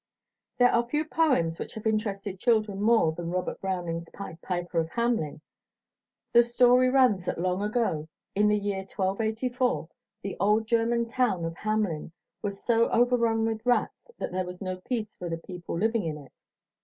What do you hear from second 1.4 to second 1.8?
which